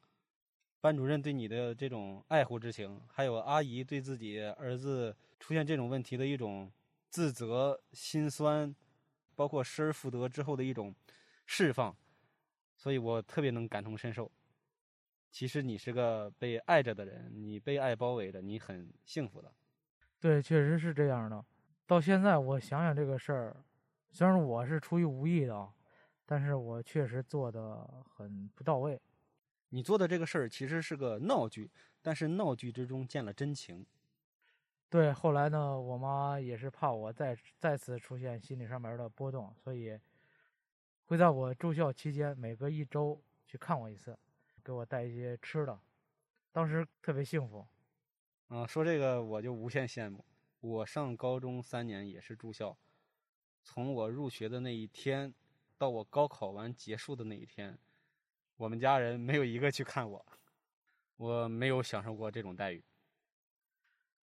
[0.80, 6.70] 班主任对你的这种爱护之情，还有阿姨对自己儿子出现这种问题的一种
[7.10, 8.74] 自责、心酸，
[9.34, 10.94] 包括失而复得之后的一种
[11.46, 11.94] 释放，
[12.76, 14.30] 所以我特别能感同身受。
[15.30, 19.52] 其实你是个被爱着的人，你被爱包围着，你很幸福的。
[20.20, 21.44] 对，确实是这样的。
[21.86, 23.56] 到现在我想想这个事儿，
[24.10, 25.68] 虽然我是出于无意的，
[26.24, 29.00] 但是我确实做的很不到位。
[29.70, 31.68] 你做的这个事儿其实是个闹剧，
[32.00, 33.84] 但是闹剧之中见了真情。
[34.94, 39.98] 对，后来呢，我妈也是怕我再再次出现心理上面的波动，所以
[41.06, 44.16] 会在我住校期间每隔一周去看我一次，
[44.62, 45.76] 给我带一些吃的，
[46.52, 47.66] 当时特别幸福。
[48.50, 50.24] 嗯，说这个我就无限羡慕。
[50.60, 52.78] 我上高中三年也是住校，
[53.64, 55.34] 从我入学的那一天
[55.76, 57.76] 到我高考完结束的那一天，
[58.58, 60.24] 我们家人没有一个去看我，
[61.16, 62.80] 我没有享受过这种待遇。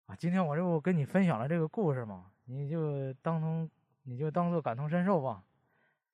[0.08, 3.70] 啊，今天我这不跟你分享了这个故事嘛，你就当同
[4.04, 5.44] 你就当做感同身受吧，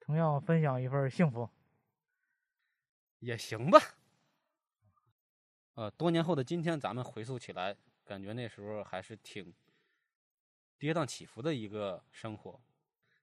[0.00, 1.48] 同样分享一份幸福，
[3.20, 3.78] 也行吧。
[5.74, 9.54] 呃，多年后的今天，咱们回溯起来，感觉那时候还是挺
[10.76, 12.60] 跌宕起伏的一个生活，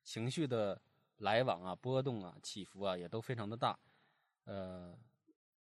[0.06, 0.82] 情绪的
[1.18, 3.78] 来往啊、波动啊、起伏啊，也都非常的大。
[4.46, 4.98] 呃，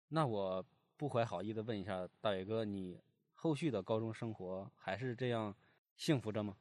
[0.10, 0.66] 那我
[0.98, 3.00] 不怀好意的问一下大伟哥，你？
[3.42, 5.56] 后续的高中生活还是这样
[5.96, 6.58] 幸福着吗？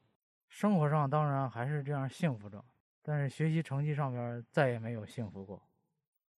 [0.49, 2.64] 生活上当然还是这样幸福着，
[3.03, 5.61] 但是学习成绩上面再也没有幸福过。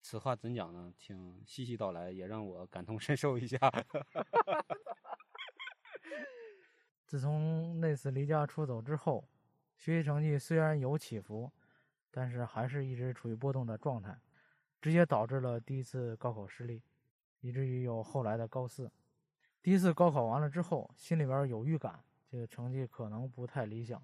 [0.00, 0.90] 此话怎讲呢？
[0.96, 3.58] 请细细道来，也让我感同身受一下。
[7.06, 9.28] 自从那次离家出走之后，
[9.76, 11.52] 学习成绩虽然有起伏，
[12.10, 14.18] 但是还是一直处于波动的状态，
[14.80, 16.82] 直接导致了第一次高考失利，
[17.40, 18.90] 以至于有后来的高四。
[19.62, 24.02] 第一次高考完了之后，心里边有预感，这个成绩可能不太理想，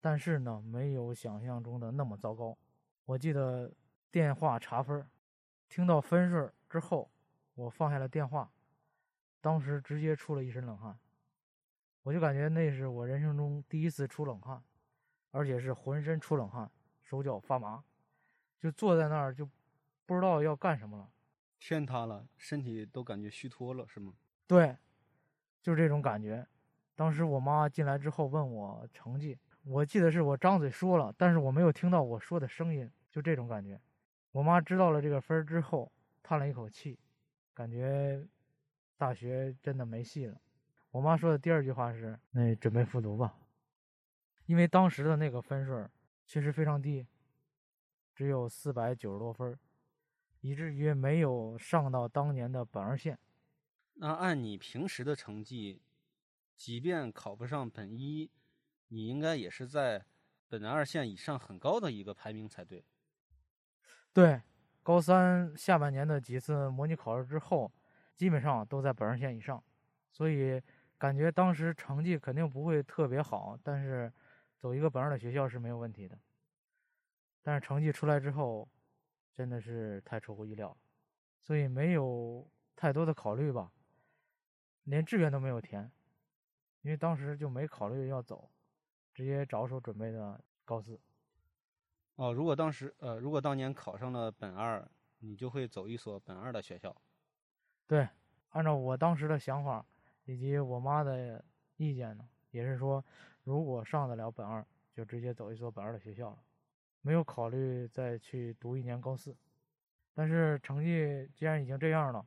[0.00, 2.58] 但是呢，没有想象中的那么糟糕。
[3.04, 3.72] 我记得
[4.10, 5.08] 电话查分，
[5.68, 7.08] 听到分数之后，
[7.54, 8.50] 我放下了电话，
[9.40, 10.98] 当时直接出了一身冷汗，
[12.02, 14.60] 我就感觉那是我人生中第一次出冷汗，
[15.30, 16.68] 而且是浑身出冷汗，
[17.04, 17.84] 手脚发麻，
[18.58, 19.48] 就坐在那儿就
[20.04, 21.08] 不知道要干什么了。
[21.60, 24.12] 天塌了，身体都感觉虚脱了，是吗？
[24.46, 24.76] 对，
[25.60, 26.46] 就是这种感觉。
[26.94, 33.80] 当时我妈进来之后问我成绩，我记得是我张嘴说了，但是我没有听到我说的声音，就这种感觉。
[34.32, 35.90] 我妈知道了这个分之后，
[36.22, 36.98] 叹了一口气，
[37.52, 38.26] 感觉
[38.96, 40.40] 大学真的没戏了。
[40.90, 43.36] 我妈说的第二句话是：“那准备复读吧。”
[44.46, 45.86] 因为当时的那个分数
[46.24, 47.06] 确实非常低，
[48.14, 49.58] 只有四百九十多分，
[50.40, 53.18] 以至于没有上到当年的本二线。
[53.98, 55.80] 那按你平时的成绩，
[56.54, 58.30] 即便考不上本一，
[58.88, 60.04] 你应该也是在
[60.48, 62.84] 本二线以上很高的一个排名才对。
[64.12, 64.42] 对，
[64.82, 67.72] 高三下半年的几次模拟考试之后，
[68.14, 69.64] 基本上都在本二线以上，
[70.10, 70.60] 所以
[70.98, 74.12] 感觉当时成绩肯定不会特别好，但是
[74.58, 76.18] 走一个本二的学校是没有问题的。
[77.42, 78.68] 但是成绩出来之后，
[79.34, 80.76] 真的是太出乎意料，
[81.40, 83.72] 所以没有太多的考虑吧。
[84.86, 85.90] 连志愿都没有填，
[86.82, 88.48] 因为当时就没考虑要走，
[89.12, 91.00] 直接着手准备的高四。
[92.14, 96.96] 哦，如果当时呃，如果当年考上了本二，你就会走一所本二的学校。
[97.88, 98.08] 对，
[98.50, 99.84] 按照我当时的想法
[100.24, 101.44] 以及我妈的
[101.76, 103.04] 意见呢，也是说，
[103.42, 106.38] 如果上得了本二，就直接走一所本二的学校了，
[107.00, 109.36] 没有考虑再去读一年高四。
[110.14, 112.24] 但是成绩既然已经这样了，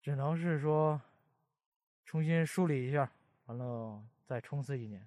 [0.00, 0.98] 只能是说。
[2.06, 3.12] 重新梳理一下，
[3.46, 5.06] 完了再冲刺一年。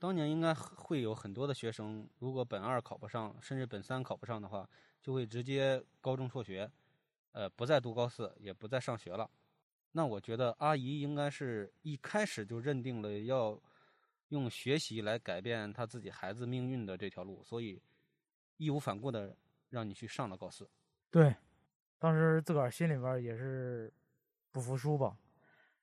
[0.00, 4.68] 当年应该会有很多的学生，如果本二考不上，甚至本三考不上的话，
[5.00, 6.68] 就会直接高中辍学，
[7.30, 9.30] 呃，不再读高四，也不再上学了。
[9.92, 13.56] 那我觉得阿姨应该是一开始就认定了要
[14.30, 17.80] 用学习来改变他自己孩子命运的这条路，所以
[18.56, 19.36] 义无反顾的
[19.68, 20.68] 让你去上了高四。
[21.12, 21.32] 对，
[22.00, 23.92] 当时自个儿心里边也是
[24.50, 25.16] 不服输吧。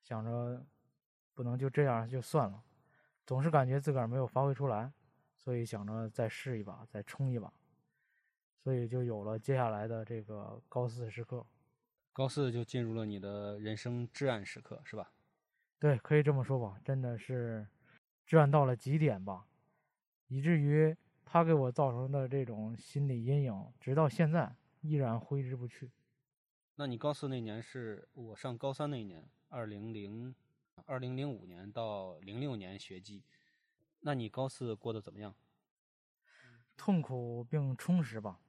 [0.01, 0.65] 想着
[1.33, 2.63] 不能就这样就算了，
[3.25, 4.91] 总是感觉自个儿没有发挥出来，
[5.35, 7.53] 所以想着再试一把，再冲一把，
[8.63, 11.45] 所以就有了接下来的这个高四时刻。
[12.12, 15.12] 高四就进入了你的人生至暗时刻，是吧？
[15.77, 17.67] 对，可以这么说吧，真的是
[18.25, 19.45] 至暗到了极点吧，
[20.27, 25.91] 以至于他给我造成的这种心理阴影，直到现在依然挥之不去。
[26.75, 29.29] 那你高四那年是我上高三那一年。
[29.49, 30.33] 二零零
[30.85, 33.23] 二零零五年到零六年学季，
[34.01, 35.35] 那你高四过得怎么样？
[36.77, 38.39] 痛苦并充实吧。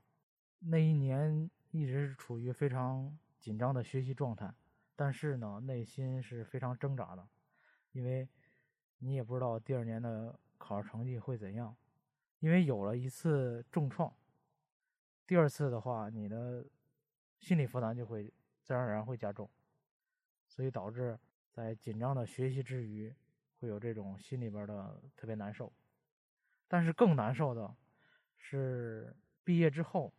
[0.59, 4.53] 那一年一直处于非常紧张的学习状态，
[4.95, 7.27] 但是呢，内心是非常挣扎的，
[7.93, 8.29] 因为
[8.99, 11.75] 你也不知道第二年的考试成绩会怎样，
[12.41, 14.15] 因为有了一次重创，
[15.27, 16.67] 第二次的话，你的
[17.39, 18.31] 心理负担就会
[18.63, 19.51] 自然而然会加重，
[20.51, 21.17] 所以导致
[21.53, 23.15] 在紧张的学习之余，
[23.61, 25.73] 会有这种心里边的特别难受。
[26.67, 27.75] 但是更难受的
[28.37, 30.13] 是毕业之后，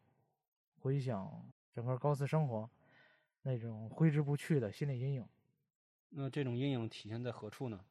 [0.80, 2.70] 回想整个高四生活，
[3.42, 5.28] 那种挥之不去的心理阴影。
[6.10, 7.84] 那这种阴影体现在何处呢？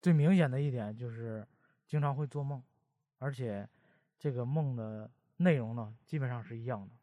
[0.00, 1.46] 最明显的一点就是
[1.86, 2.62] 经常会做梦，
[3.18, 3.68] 而且
[4.16, 6.94] 这个梦的内容呢，基本上是一样的。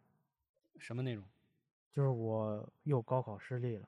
[0.80, 1.24] 什么内容？
[1.92, 3.88] 就是我又高考失利了，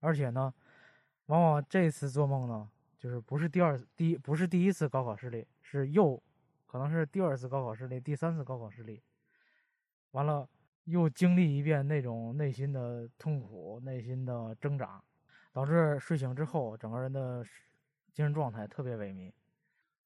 [0.00, 0.52] 而且呢，
[1.26, 6.22] 往往这次做梦呢，就是不是第二第一不是第一次高考失利，是又
[6.66, 9.02] 可能是第二次高考失利，第三次高考失利，
[10.12, 10.48] 完了
[10.84, 15.02] 又经历一遍那种内心的痛苦、内心的挣扎，
[15.52, 17.44] 导致睡醒之后整个人的
[18.12, 19.32] 精神状态特别萎靡。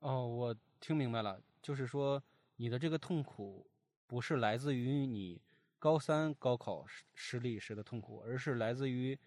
[0.00, 2.22] 哦，我听明白了，就是说
[2.56, 3.66] 你的这个痛苦
[4.06, 5.40] 不是来自于你。
[5.78, 9.18] 高三高考失失利时的痛苦，而是来自于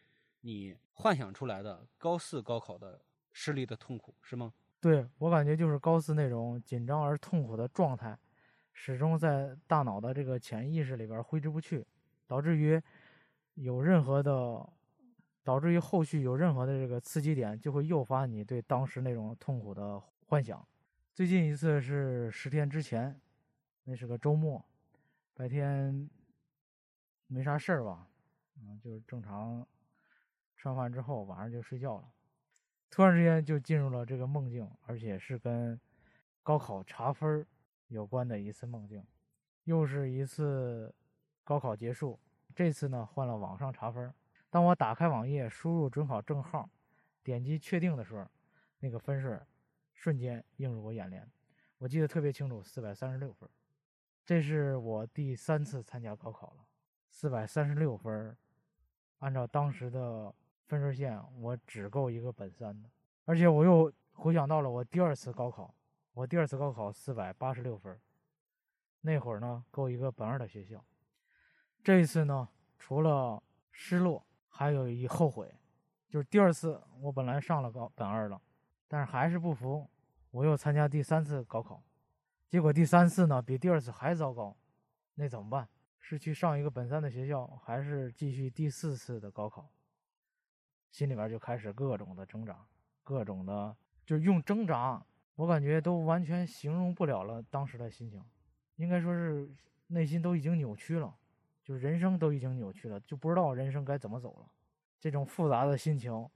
[0.46, 3.02] 你幻想出来的高四高考的
[3.34, 4.54] 失利的痛苦，是吗？
[4.80, 8.16] 对我感觉就是高四那种紧张而痛苦的状态，
[8.72, 11.84] 始终在大脑的这个潜意识里边挥之不去，
[12.28, 12.80] 导致于
[13.56, 14.70] 有任何的，
[15.44, 20.64] 导致于后续有任何的这个刺激点，就会诱发你对当时那种痛苦的幻想。
[21.12, 23.20] 最近一次是十天之前，
[23.86, 24.64] 那是个周末，
[25.34, 26.08] 白天。
[27.28, 28.08] 没啥事儿吧，
[28.60, 29.66] 嗯，就是正常
[30.56, 32.12] 吃完饭之后，晚上就睡觉了。
[32.90, 35.80] 突然之间就进入了这个梦境，而且是跟
[36.42, 37.46] 高考查分
[37.88, 39.06] 有关的一次梦境。
[39.66, 40.94] 又是一次
[41.44, 42.20] 高考结束，
[42.56, 44.14] 这次呢换了网上查分。
[44.50, 46.70] 当我打开网页，输入准考证号，
[47.24, 48.26] 点击确定的时候，
[48.80, 49.38] 那个分数
[49.94, 51.30] 瞬间映入我眼帘。
[51.80, 53.50] 我记得特别清楚，四百三十六分。
[54.24, 56.66] 这是我第三次参加高考了。
[57.10, 58.38] 四百三十六分，
[59.20, 60.34] 按照当时的
[60.68, 62.90] 分数线，我只够一个本三的。
[63.26, 65.74] 而且我又回想到了我第二次高考，
[66.14, 68.00] 我第二次高考四百八十六分，
[69.02, 70.84] 那会儿呢够一个本二的学校。
[71.84, 72.48] 这一次呢，
[72.80, 75.54] 除了失落，还有一后悔，
[76.10, 78.42] 就是第二次我本来上了高本二了，
[78.88, 79.88] 但是还是不服，
[80.32, 81.84] 我又参加第三次高考，
[82.50, 84.56] 结果第三次呢比第二次还糟糕，
[85.16, 85.68] 那怎么办？
[86.00, 89.68] 是去上一个本三的学校，还是继续第四次的高考？
[90.96, 92.58] 心里边就开始各种的挣扎，
[93.04, 95.06] 各种的，就用挣扎，
[95.36, 98.24] 我感觉都完全形容不了了当时的心情，
[98.78, 99.54] 应该说是
[99.88, 101.14] 内心都已经扭曲了，
[101.66, 104.50] 就人生都已经扭曲了，就不知道人生该怎么走了。
[104.98, 106.30] 这种复杂的心情，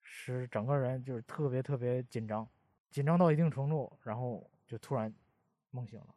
[0.00, 2.48] 使整个人就是特别特别紧张，
[2.88, 5.14] 紧张到一定程度，然后就突然
[5.72, 6.14] 梦醒了。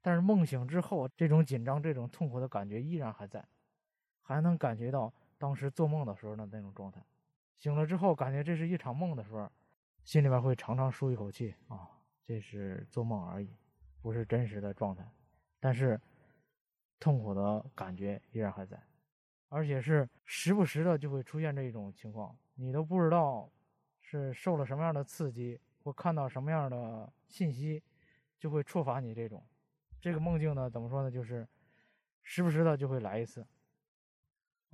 [0.00, 3.46] 但是梦醒之后，这种紧张、这种痛苦的感觉依然还在，
[4.22, 7.00] 还能感觉到当时做梦的时候的那种状态。
[7.56, 9.50] 醒了之后，感觉这是一场梦的时候，
[10.04, 11.88] 心里面会长长舒一口气啊，
[12.24, 13.56] 这是做梦而已，
[14.00, 15.04] 不是真实的状态。
[15.58, 16.00] 但是
[17.00, 18.80] 痛苦的感觉依然还在，
[19.48, 23.50] 而且是时不时的就会出现这一种情况，你都不知道
[24.00, 27.82] 是受了什么样的刺激，或看到什么样的信息，
[28.38, 29.42] 就会触发你这种。
[29.98, 31.10] 这个梦境呢，怎么说呢？
[31.10, 31.48] 就是
[32.22, 33.44] 时不时的就会来一次。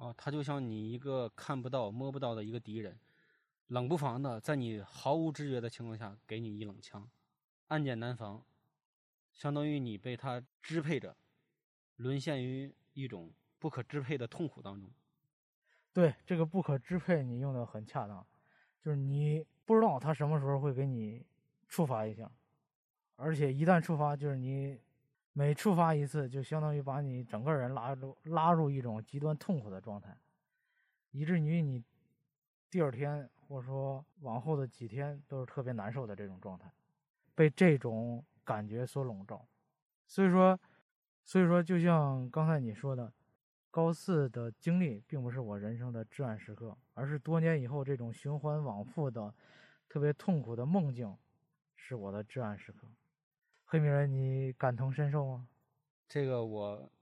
[0.02, 2.98] 哦，他就像你一个看不到、摸不到的一个敌人，
[3.68, 7.08] 冷不防的在你毫无知觉的情况下给你一冷枪，
[7.68, 8.44] 暗箭难防，
[9.32, 11.16] 相当于你被他支配着，
[11.98, 13.30] 沦陷于一种
[13.60, 14.90] 不可支配的痛苦当中。
[15.92, 18.26] 对，这个不可支配你用的很恰当，
[18.80, 21.24] 就是你不知道他什么时候会给你
[21.68, 22.28] 触发一下，
[23.14, 24.80] 而且一旦触发，就是你。
[25.34, 30.16] 每触发一次，就相当于把你整个人拉入拉入一种极端痛苦的状态，
[31.10, 31.82] 以至于你
[32.70, 36.70] 第二天或者说往后的几天都是特别难受的这种状态，
[37.34, 39.46] 被这种感觉所笼罩。
[40.06, 40.58] 所以说，
[41.24, 43.10] 所以说，就像刚才你说的，
[43.70, 49.34] 高四的经历并不是我人生的至暗时刻，而是多年以后这种循环往复的
[49.88, 51.16] 特别痛苦的梦境，
[51.74, 52.86] 是我的至暗时刻。
[53.72, 55.48] 黑米人，你感同身受吗？
[56.06, 56.92] 这个我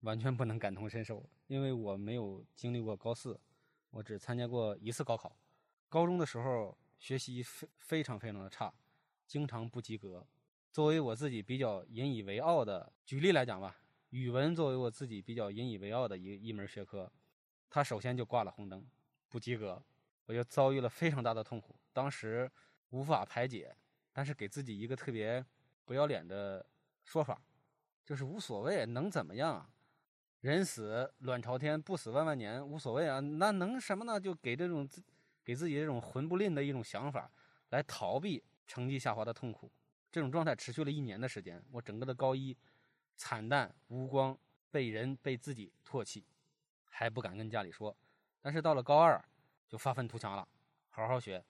[0.00, 3.38] 完全不能感同身受，因为我没有经历过高四，
[3.90, 5.36] 我只参加过一次高考。
[5.90, 8.72] 高中的时候学习非非常非常的差，
[9.26, 10.26] 经常不及格。
[10.70, 13.76] 作为我自己比较引以为傲的，举例来讲吧，
[14.08, 17.12] 语文作为我自己比较引以为傲的一一门学科，
[17.68, 18.82] 它首先就挂了红灯，
[19.28, 19.84] 不及格。
[20.24, 22.50] 我就遭遇了非常大的痛苦，当时
[22.88, 23.76] 无法排解，
[24.10, 25.44] 但是给自己一个特别
[25.84, 26.64] 不要脸的
[27.04, 27.40] 说法，
[28.04, 29.68] 就是无所谓，能怎么样啊？
[30.40, 34.18] 人死卵朝天，不死万万年，无所谓啊，那能什么呢？
[34.18, 35.02] 就给这种自
[35.44, 37.30] 给自己这种混不吝的一种想法，
[37.70, 39.70] 来逃避成绩下滑的痛苦。
[40.10, 42.56] 这种状态持续了一年的时间，我整个的高一
[43.16, 44.36] 惨淡无光，
[44.70, 46.24] 被人被自己唾弃，
[46.84, 47.96] 还不敢跟家里说。
[48.40, 49.24] 但是到了高二，
[49.68, 50.46] 就发愤图强了，
[50.90, 51.44] 好好学，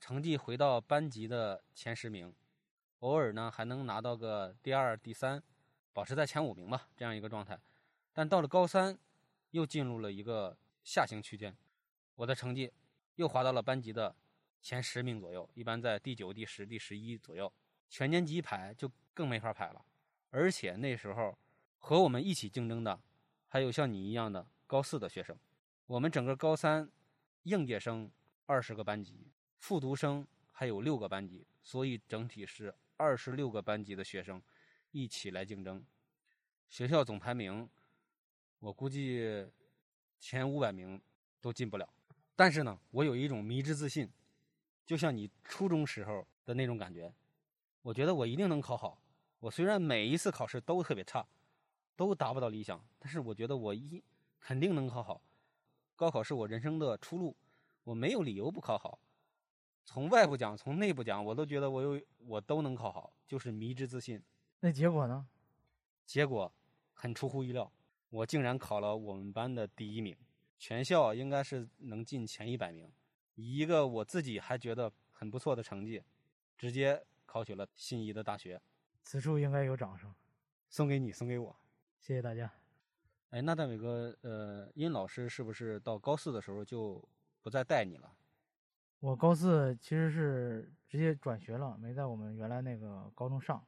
[0.00, 2.34] 成绩回到班级的前十名，
[3.02, 5.42] 偶尔呢还能拿到个第二、第三，
[5.92, 7.58] 保持在前五名吧，这样一个状态。
[8.12, 8.96] 但到了高三，
[9.50, 11.56] 又进入了一个下行区间，
[12.14, 12.72] 我的成绩
[13.16, 14.14] 又滑到了班级的
[14.60, 17.52] 前十名左右，一般在第九、第十、第十一左右。
[17.90, 19.84] 全年级排就更没法排了，
[20.30, 21.36] 而且那时候
[21.78, 22.98] 和我们一起竞争的
[23.48, 25.36] 还有像你一样的高四的学生。
[25.86, 26.88] 我们整个高三
[27.42, 28.08] 应届生
[28.46, 29.26] 二十个班级，
[29.58, 34.42] 复读生还有六个班级，所以整体是二十六个班级的学生
[34.90, 35.84] 一起来竞争。
[36.68, 37.68] 学校总排名。
[38.58, 39.44] 我估计
[40.20, 41.02] 前五百名
[41.40, 41.92] 都进不了，
[42.36, 44.08] 但是呢，我有一种迷之自信，
[44.86, 47.12] 就像你初中时候的那种感觉。
[47.82, 49.02] 我觉得我一定能考好。
[49.40, 51.26] 我虽然每一次考试都特别差，
[51.96, 54.00] 都达不到理想，但是我觉得我一
[54.38, 55.20] 肯定能考好。
[55.96, 57.36] 高考是我人生的出路，
[57.82, 58.96] 我没有理由不考好。
[59.84, 64.22] 从外部讲，从内部讲，我都觉得我有我都能考好，就是迷之自信。
[64.60, 65.26] 那结果呢？
[66.06, 66.52] 结果
[66.92, 67.70] 很出乎意料。
[68.10, 70.14] 我竟然考了我们班的第一名，
[70.58, 72.92] 全校应该是能进前一百名，
[73.36, 76.02] 以一个我自己还觉得很不错的成绩，
[76.58, 78.60] 直接考取了心仪的大学。
[79.02, 80.14] 此处应该有掌声，
[80.68, 81.56] 送给你，送给我，
[82.00, 82.52] 谢谢大家。
[83.30, 87.02] 哎，那大伟哥，呃，殷老师是不是到高四的时候就
[87.40, 88.14] 不再带你了？
[89.02, 93.66] 我高四其实是直接转学了，没在我们原来那个高中上，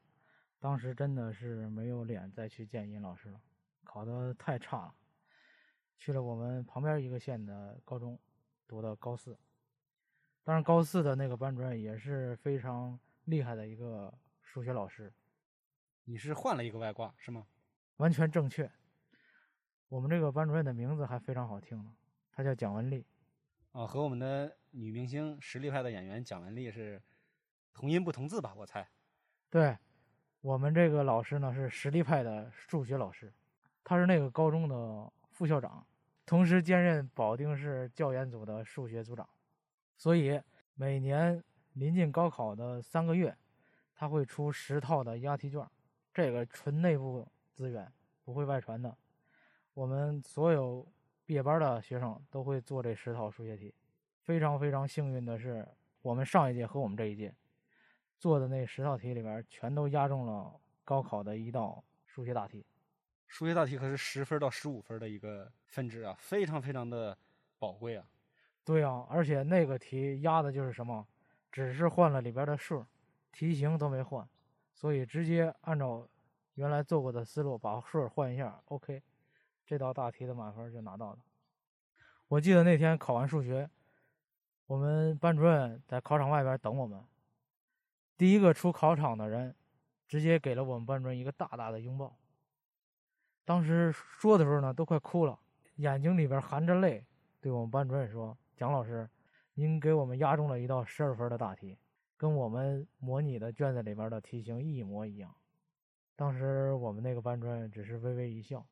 [0.60, 3.40] 当时真的是没有脸再去见尹老师了。
[3.82, 4.94] 考得太差了，
[5.98, 8.16] 去了我们旁边一个县的高中，
[8.68, 9.36] 读的高四。
[10.44, 15.12] 当然，高四的那个班主任也是非常厉害的一个数学老师。
[16.04, 17.44] 你是换了一个外挂是吗？
[17.96, 18.70] 完全正确。
[19.88, 21.92] 我们这个班主任的名字还非常好听呢，
[22.30, 23.04] 他叫蒋文丽。
[23.72, 27.00] 啊，和我们的女明星实力派的演员蒋雯丽是
[27.72, 28.52] 同音不同字吧？
[28.56, 28.86] 我猜。
[29.48, 29.78] 对，
[30.40, 33.32] 我们这个老师呢是实力派的数学老师。
[33.84, 35.86] 他是那个高中的副校长，
[36.26, 39.28] 同时兼任保定市教研组的数学组长，
[39.96, 40.40] 所以
[40.74, 41.40] 每年
[41.74, 43.36] 临近高考的三个月，
[43.94, 45.64] 他会出十套的押题卷，
[46.12, 47.92] 这个纯内部资源，
[48.24, 48.96] 不会外传的。
[49.72, 50.84] 我们所有
[51.24, 53.72] 毕业班的学生都会做这十套数学题。
[54.24, 55.68] 非常非常幸运的是，
[56.00, 57.34] 我们上一届和我们这一届
[58.18, 62.64] 做的那十道题里边，全都押中了高考的一道数学大题。
[63.28, 67.16] 数学大题可是十分到十五分的一个分值啊，非常非常的
[67.58, 68.06] 宝贵啊。
[68.64, 71.06] 对啊，而且那个题压的就是什么，
[71.52, 72.86] 只是换了里边的数，
[73.30, 74.26] 题型都没换，
[74.72, 76.08] 所以直接按照
[76.54, 79.02] 原来做过的思路把数换一下，OK，
[79.66, 81.18] 这道大题的满分就拿到了。
[82.28, 83.68] 我记得那天考完数学，
[84.66, 86.98] 我们班主任在考场外边等我们，
[88.16, 89.54] 第一个出考场的人，
[90.08, 92.16] 直接给了我们班主任一个大大的拥抱。
[93.44, 95.38] 当时说的时候呢，都快哭了，
[95.76, 97.04] 眼睛里边含着泪，
[97.42, 99.06] 对我们班主任说：“蒋老师，
[99.52, 101.76] 您给我们押中了一道十二分的大题，
[102.16, 105.34] 跟我们模拟的卷子里边的题型一模一样。”
[106.16, 108.64] 当时我们那个班主任只是微微一笑，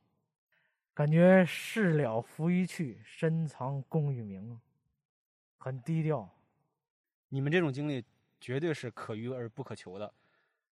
[0.95, 4.59] 感觉事了拂衣去，深藏功与名，
[5.63, 6.29] 很低调。
[7.29, 8.05] 你们这种经历
[8.41, 10.13] 绝对是可遇而不可求的，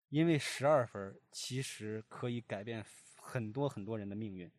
[0.09, 2.83] 因为十二分其实可以改变。
[3.21, 4.49] 很多很多人的命运，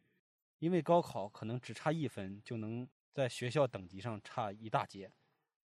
[0.60, 5.10] 因为高考可能只差一分就能在学校等级上差一大截，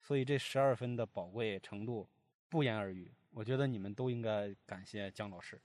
[0.00, 2.08] 所以这十二分的宝贵程度
[2.48, 3.12] 不言而喻。
[3.30, 5.60] 我觉得你们都应该感谢姜老师。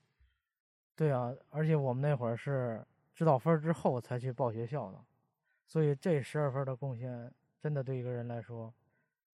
[0.95, 2.85] 对啊，而且我们那会儿是
[3.15, 5.03] 知道分之后才去报学校的，
[5.65, 8.71] 所以这十二分的贡献真的对一个人来说，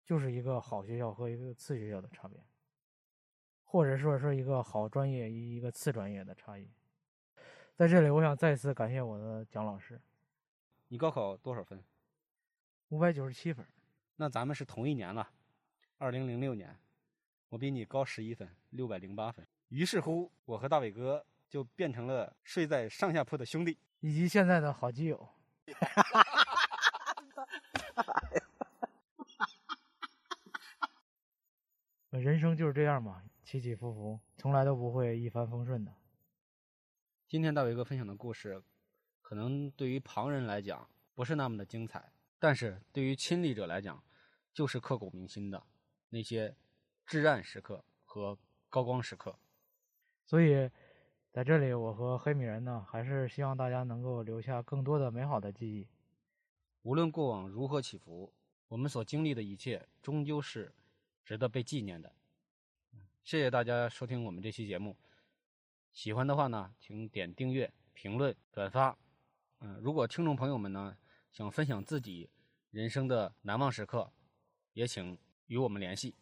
[0.08, 2.42] 就是一个好学校和一个次学校的差别，
[3.66, 6.72] 或者说是一个好专业与一个次专业的差异。
[7.76, 10.00] 在这里，我想再次感谢我的蒋老师。
[10.88, 11.84] 你高考多少分？
[12.88, 13.68] 五百九十七分。
[14.16, 15.30] 那咱们是同一年了，
[15.98, 16.74] 二零零六年，
[17.50, 19.46] 我比你高十一分，六百零八分。
[19.68, 25.28] 于是乎，我和大伟哥就变成了睡在上下铺的兄弟，以及现在的好基友。
[32.20, 35.94] 人生就是这样嘛，起起伏伏，从来都不会一帆风顺的。
[37.28, 38.62] 今天大伟哥分享的故事，
[39.22, 44.04] 可能对于旁人来讲不是那么的精彩，但是对于亲历者来讲，
[44.54, 45.62] 就是刻骨铭心的
[46.10, 46.56] 那些
[47.06, 48.38] 至暗时刻和
[48.70, 49.38] 高光时刻。
[50.26, 50.70] 所以，
[51.32, 55.88] 在这里，我和黑米人呢，还是希望大家能够留下更多的美好的记忆。
[56.82, 58.34] 无论过往如何起伏，
[58.70, 60.74] 我们所经历的一切，终究是
[61.28, 62.10] 值得被纪念的。
[63.26, 64.96] 谢谢大家收听我们这期节目，
[65.92, 68.98] 喜欢的话呢，请点订阅、评论、转发。
[69.60, 70.96] 嗯，如果听众朋友们呢
[71.34, 72.30] 想分享自己
[72.72, 74.10] 人生的难忘时刻，
[74.72, 76.16] 也请与我们联系。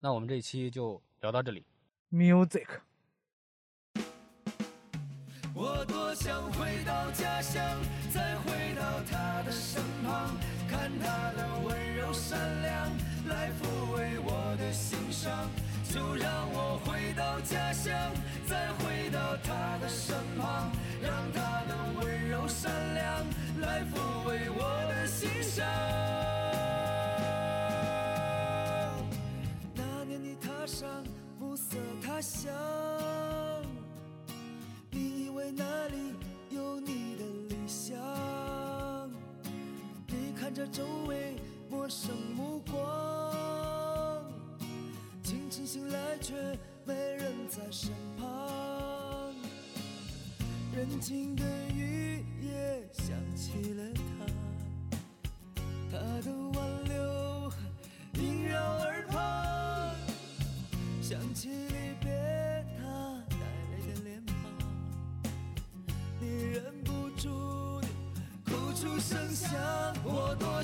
[0.00, 1.64] 那我们这一期就聊到这里。
[2.10, 2.68] Music。
[5.54, 10.36] 我多想回到家乡，再回到他的身旁，
[10.68, 15.48] 看他的温柔善良，来抚慰我的心伤。
[15.92, 17.92] 就让我回到家乡，
[18.46, 20.70] 再回到他的身旁，
[21.02, 23.26] 让他的温柔善良
[23.60, 23.96] 来抚
[24.28, 25.66] 慰我的心伤。
[29.74, 30.88] 那年你踏上
[31.40, 32.52] 暮色他乡。
[34.92, 36.14] 你以为那里
[36.50, 37.98] 有你的理想？
[40.06, 41.34] 你看着周围
[41.70, 44.24] 陌生目光，
[45.22, 46.34] 清晨醒来却
[46.84, 49.32] 没人在身旁。
[50.74, 54.19] 人静的雨夜想起了他，